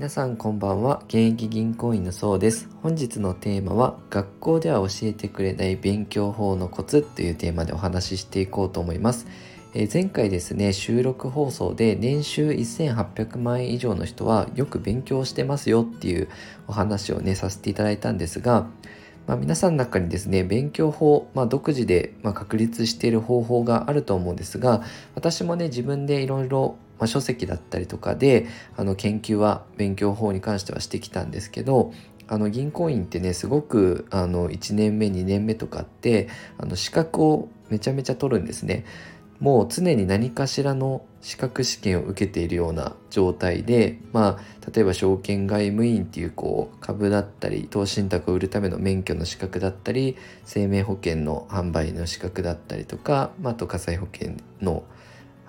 [0.00, 1.02] 皆さんこんばんは。
[1.08, 2.70] 現役銀行員のそうです。
[2.82, 9.26] 本日のテーマは学校では教えてくれない勉強法のコツというテーマでお話ししていこうと思います。
[9.74, 16.28] え前回ですね収録放送で年収1800万円以上の人はよく勉強してますよっていう
[16.66, 18.68] お話をねさせていただいたんですが
[19.26, 24.82] まあ、皆さんの中にですね勉強法、まあ、独自で、ま確立している方法があると思うんですが
[25.14, 28.46] 私もね自分でいろいろまあ、書籍だったりとかで
[28.76, 31.92] あの研究は勉強法に関してはしてきたんですけど
[32.28, 38.84] あの銀行員ってねすごくあの1年目2年目とかってあの資格をめちゃめちゃ取るんですね。
[39.40, 54.84] もう常に何かしらの資格試験を受けているような状態で、まあ、例えば証券外務員っていうこう株だったり投資信託を売るための免許の資格だったり生命保険の販売の資格だったりとか、まあ、あと火災保険の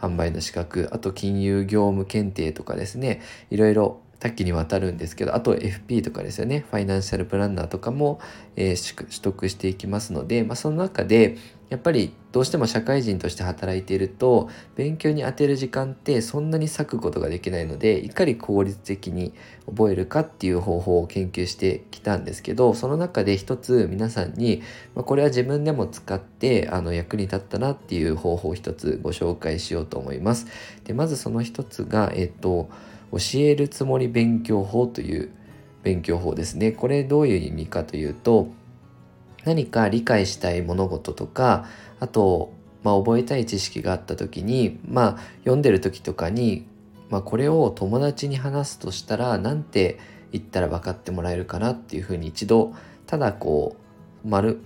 [0.02, 3.22] 販売の資格あと金融業務検定とかですね。
[3.50, 6.66] いろいろ多岐にわたるんですけどあと FP とかですよね。
[6.70, 8.20] ファイナンシャルプランナーとかも、
[8.56, 11.38] えー、取得していきますので、まあ、その中で
[11.72, 19.33] やっぱりどうしても社会人として働いていると勉強に充てる時間ってそんなに割くことができないのでいかに効率的に
[19.67, 24.61] 覚えるかっていう方法を研究してきたんですけどその中で一つ皆さんに、
[24.95, 30.47] これは自分でも使ってあの役に立ったなっていう方法を一つご紹介しようと思います。
[30.83, 32.69] でまずその一つが、えっと、
[33.13, 35.31] 教えるつもり勉強法という
[35.83, 36.73] 勉強法ですね。
[36.73, 38.50] これどういう意味かというと
[39.45, 41.66] 何か理解したい物事とか
[42.00, 42.53] あと、
[42.84, 46.67] まあ、覚えたい知識があった時にまあ読んでる時とかに、
[47.09, 50.00] まあ、これを友達に話すとしたら何て
[50.31, 52.73] 言ったら分かってもらえるかなっていうふうに一度
[53.06, 53.75] ただこ
[54.23, 54.62] う丸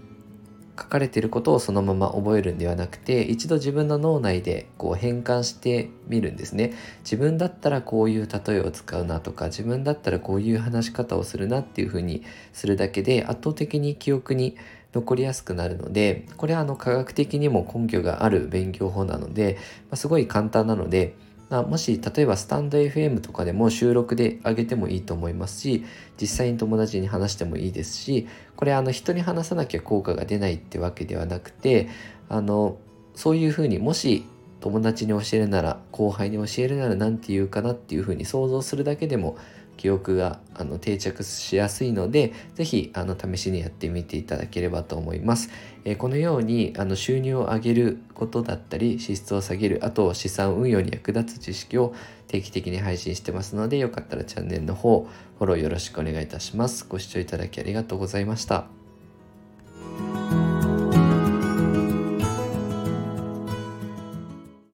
[0.78, 6.74] 書かれていることをそのまま覚えるんではなくて一度自分の脳内でこう変換してみるんですね。
[7.04, 14.58] 自分だったらこういう例えを使うなとか自分だったらこういう話し方をするなっていうふうにするだけで圧倒的に記憶に
[14.94, 19.58] 残りやすくなるのでこれはあの科学的にも根拠がある勉強法なので、
[19.90, 21.16] まあ、すごい簡単なので、
[21.50, 25.86] もし例えばスタンド FM とかでも収録であげてもいいと思いますし
[26.20, 31.88] 実際に友達に話してもいいですしこれあの人に話さなきゃ効果が出ないってわけではなくて
[32.30, 32.78] あの
[33.14, 34.26] そういうふうにもし
[34.60, 39.38] 友達に教えるなら後輩に教えるなら何て言うかなっていうふうに想像するだけでも
[39.78, 45.50] 記憶があの定着しやすいので是非あの試しにやってみていただければと思います。
[45.84, 51.94] えー、このようにあの収入を上げることだったり支出を下げるあと資産運用に役立つ知識を
[52.28, 56.86] 定期的に配信してますのでよかったらチャンネルの方フォローよろしくお願いいたします。
[56.88, 58.85] ご視聴いただきありがとうございました。